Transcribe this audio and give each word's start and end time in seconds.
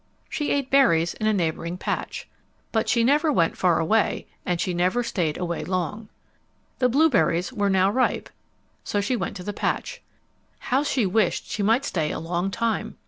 She 0.27 0.49
ate 0.49 0.71
berries 0.71 1.13
in 1.13 1.27
a 1.27 1.31
neighboring 1.31 1.77
patch. 1.77 2.27
But 2.71 2.89
she 2.89 3.03
never 3.03 3.31
went 3.31 3.55
far 3.55 3.79
away, 3.79 4.25
and 4.47 4.59
she 4.59 4.73
never 4.73 5.03
stayed 5.03 5.37
away 5.37 5.63
long. 5.63 6.09
The 6.79 6.89
blueberries 6.89 7.53
were 7.53 7.69
now 7.69 7.91
ripe, 7.91 8.29
so 8.83 8.99
she 8.99 9.15
went 9.15 9.35
to 9.37 9.43
the 9.43 9.53
patch. 9.53 10.01
How 10.57 10.81
she 10.81 11.05
wished 11.05 11.45
she 11.45 11.61
might 11.61 11.85
stay 11.85 12.09
a 12.09 12.17
long 12.19 12.49
time! 12.49 12.95